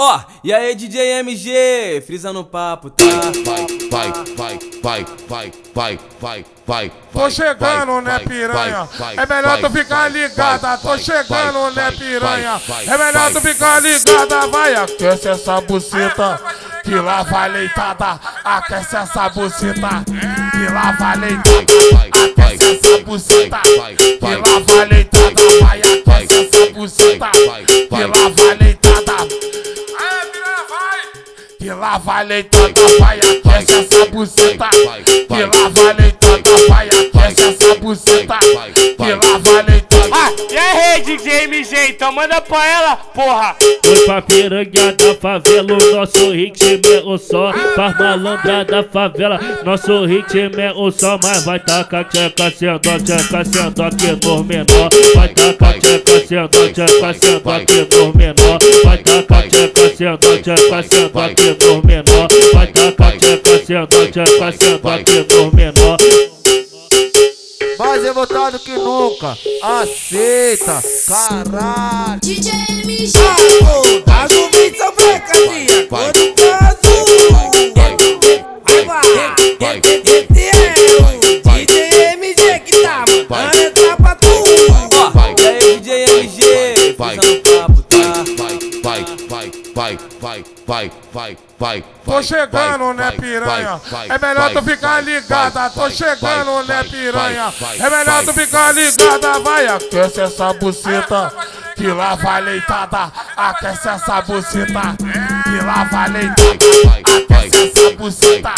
Ó, 0.00 0.16
oh, 0.16 0.20
e 0.44 0.54
aí 0.54 0.76
DJ 0.76 1.18
MG, 1.18 2.04
frisa 2.06 2.32
no 2.32 2.44
papo, 2.44 2.88
tá? 2.88 3.04
Vai, 3.44 3.66
vai, 3.90 4.12
vai, 4.36 4.58
vai, 4.80 5.06
vai, 5.26 5.52
vai, 5.74 5.98
vai, 6.20 6.44
vai. 6.64 6.92
Tô 7.12 7.28
chegando, 7.28 8.00
né, 8.02 8.20
piranha? 8.20 8.88
É 9.16 9.26
melhor 9.26 9.58
tu 9.60 9.68
ficar 9.70 10.08
ligada. 10.08 10.78
Tô 10.78 10.96
chegando, 10.96 11.74
né, 11.74 11.90
piranha? 11.90 12.60
É 12.86 12.96
melhor 12.96 13.32
tu 13.32 13.40
ficar 13.40 13.82
ligada. 13.82 14.46
Vai, 14.46 14.76
aquece 14.76 15.30
essa 15.30 15.60
buceta. 15.62 16.40
Que 16.84 16.94
lá 16.94 17.24
vai 17.24 17.48
leitada. 17.48 18.20
Aquece 18.44 18.96
essa 18.96 19.28
buceta. 19.30 20.04
Que 20.52 20.72
lá 20.72 20.92
vai 20.92 21.16
leitada. 21.16 21.72
Aquece 22.12 22.78
essa 22.78 23.04
buceta. 23.04 23.62
Que 23.64 24.36
lá 24.36 24.60
vai 24.64 24.86
leitada. 24.86 25.42
Vai, 25.60 25.80
aquece 25.80 26.48
essa 26.54 26.72
buceta. 26.72 27.30
Que 27.32 28.04
lá 28.04 28.28
vai 28.28 28.54
leitada 28.54 28.67
lá 31.88 31.96
vai 31.96 32.24
leitando, 32.26 32.98
vai 32.98 33.18
aquece 33.18 33.78
essa 33.78 34.04
buceta, 34.06 34.68
que 35.26 35.42
lá 35.42 35.68
vai 35.70 35.94
leitando, 35.94 36.68
vai 36.68 36.86
aquece 36.86 37.48
essa 37.48 37.74
buceta, 37.76 38.38
que 38.74 39.12
lá 39.14 39.38
vai 39.38 39.62
leitando. 39.62 39.88
Ah, 40.12 40.30
e 40.50 40.56
aí, 40.56 41.00
DJ 41.02 41.44
MG, 41.44 41.90
então 41.90 42.12
manda 42.12 42.40
pra 42.40 42.66
ela, 42.66 42.96
porra. 42.96 43.56
Foi 43.84 44.04
pra 44.04 44.22
piranha 44.22 44.92
da 44.92 45.14
favela, 45.14 45.72
o 45.72 45.96
nosso 45.96 46.30
ritmo 46.30 46.80
é 46.92 47.02
o 47.04 47.18
só. 47.18 47.52
Pra 47.74 47.94
malandra 47.94 48.64
da 48.64 48.82
favela, 48.82 49.38
nosso 49.64 50.04
ritmo 50.06 50.60
é 50.60 50.72
o 50.72 50.90
só. 50.90 51.18
Mas 51.22 51.44
vai 51.44 51.58
tacar 51.58 52.04
tcheca, 52.04 52.50
sendo 52.50 52.80
tcheca, 52.80 53.44
sendo 53.44 53.82
aqui 53.82 54.26
no 54.26 54.44
menor. 54.44 54.90
Vai 55.14 55.28
tacar 55.28 55.74
tcheca, 55.78 56.26
sendo 56.26 56.72
tcheca, 56.72 57.14
sendo 57.14 57.50
aqui 57.50 57.88
no 57.96 58.14
menor. 58.14 58.58
Vai 58.84 58.98
tacar 58.98 59.48
tcheca, 59.48 59.67
sendo 59.98 60.38
tcheca, 60.40 60.82
sendo 60.84 61.18
aqui 61.18 61.56
no 61.64 61.82
menor. 61.82 62.28
Vai 62.54 62.68
tacar 62.68 63.18
tcheca, 63.18 63.66
sendo 63.66 64.06
tcheca, 64.12 64.52
sendo 64.52 64.88
aqui 64.88 65.26
no 65.34 65.52
menor. 65.52 65.98
Mais 67.76 68.02
revoltado 68.02 68.58
que 68.60 68.76
nunca, 68.76 69.36
aceita, 69.62 70.82
caralho. 71.06 72.20
DJ 72.20 72.52
MG. 72.84 73.67
Vai, 89.88 89.96
vai, 89.96 89.98
vai, 90.20 90.44
vai, 90.66 90.92
vai, 91.12 91.36
vai. 91.58 91.84
Tô 92.04 92.22
chegando, 92.22 92.92
né, 92.92 93.12
piranha? 93.12 93.80
É 94.08 94.18
melhor 94.18 94.52
tu 94.52 94.62
ficar 94.62 95.02
ligada. 95.02 95.70
Tô 95.70 95.90
chegando, 95.90 96.64
né, 96.64 96.84
piranha? 96.84 97.52
É 97.78 97.90
melhor 97.90 98.24
tu 98.24 98.32
ficar 98.34 98.74
ligada. 98.74 99.38
Vai, 99.40 99.66
aquece 99.66 100.20
essa 100.20 100.52
buceta. 100.54 101.32
Que 101.76 101.86
lá 101.86 102.16
vai 102.16 102.40
leitada. 102.42 103.12
Aquece 103.36 103.88
essa 103.88 104.20
buceta. 104.22 104.96
Que 105.44 105.64
lá 105.64 105.84
vai 105.84 106.10
leitada. 106.10 106.56
Aquece 107.04 107.72
essa 107.72 107.96
buceta. 107.96 108.52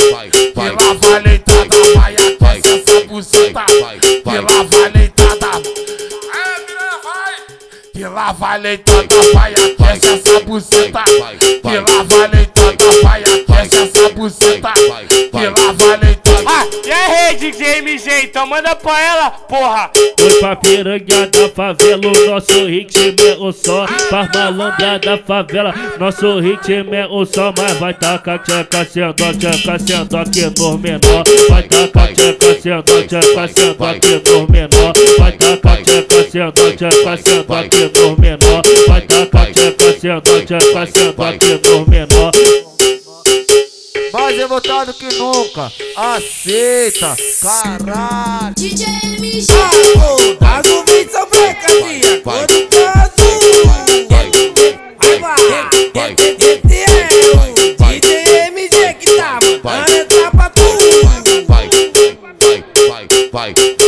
Que 0.55 0.71
lá 0.71 0.95
vai 1.01 1.21
leitada. 1.21 1.77
Vai, 1.95 2.15
aquece 2.15 2.83
essa 2.89 3.07
buceta. 3.07 3.65
Que 3.67 4.39
lá 4.39 4.63
vai 4.69 4.91
leitada. 4.91 5.21
Que 7.93 8.09
lá 8.09 8.33
vai 8.33 8.59
leitando, 8.59 9.33
vai 9.35 9.53
aquece 9.53 9.80
essa 9.99 10.41
buceta. 10.41 11.05
Que 11.05 11.79
lá 11.79 12.03
vai 12.05 12.29
leitando, 12.29 13.03
vai 13.03 13.23
aquece 13.23 13.83
essa 13.83 14.09
buceta. 14.11 14.73
Que 15.09 15.47
lá 15.47 15.73
vai. 15.73 16.01
Ah, 16.47 16.67
e 16.85 16.91
aí, 16.91 17.37
DJ 17.37 17.79
MG, 17.79 18.23
então 18.25 18.47
manda 18.47 18.75
pra 18.75 18.99
ela, 19.01 19.31
porra. 19.31 19.91
Foi 20.19 20.33
pra 20.41 20.57
piranha 20.57 21.27
da 21.27 21.49
favela, 21.55 22.01
o 22.07 22.27
nosso 22.27 22.67
ritmo 22.67 23.15
é 23.21 23.37
o 23.39 23.53
só. 23.53 23.87
Pra 24.09 24.29
malandra 24.35 24.99
da 24.99 25.19
favela, 25.19 25.75
nosso 25.99 26.41
ritmo 26.41 26.95
é 26.95 27.07
o 27.07 27.25
só. 27.27 27.53
Mas 27.57 27.77
vai 27.79 27.95
tacar 27.95 28.39
tcheca, 28.43 28.85
sendo 28.85 29.15
tcheca, 29.15 29.79
sendo 29.79 30.17
aqui 30.17 30.53
no 30.59 30.79
menor. 30.79 31.25
Vai 31.49 31.63
tacar 31.65 32.09
tcheca, 32.15 32.61
sendo 32.61 33.07
tcheca, 33.07 33.49
sendo 33.49 33.85
aqui 33.85 34.23
no 34.31 34.49
menor. 34.49 34.93
Vai 35.19 35.33
tacar 35.33 35.83
tcheca, 35.83 36.31
sendo 36.31 36.73
tcheca, 36.77 37.17
sendo 37.17 37.55
aqui 37.55 37.91
no 38.01 38.17
menor. 38.17 38.63
Vai 38.89 39.01
tacar 39.03 39.47
tcheca, 39.53 39.80
senta, 40.01 40.43
tcheca, 40.47 40.87
senta 40.87 41.29
aqui 41.29 41.61
no 41.69 41.87
menor. 41.87 42.33
Mais 44.13 44.37
revoltado 44.37 44.95
que 44.95 45.15
nunca, 45.17 45.71
aceita, 45.95 47.15
caralho. 47.43 48.55
DJ 48.57 48.87
MG. 49.19 49.47
As 50.41 50.73
ouvintes 50.73 51.13
são 51.13 51.29
mercadoria, 51.31 52.21
quando 52.23 52.69
faz 52.73 53.11
Vai, 57.79 58.01
DJ 58.01 58.47
MG 58.49 58.95
que 58.95 59.17
tava, 59.17 59.47
na 59.63 59.97
etapa 59.97 60.39
tá 60.39 60.51
tudo. 60.51 61.47
Vai, 61.47 61.69
vai, 61.69 62.65
vai, 62.89 63.09
vai, 63.31 63.55
vai. 63.55 63.80